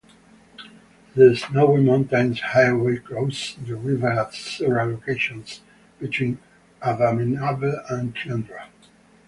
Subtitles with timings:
[1.13, 5.61] The Snowy Mountains Highway crosses the river at several locations
[5.99, 6.39] between
[6.81, 8.65] Adaminaby and Kiandra.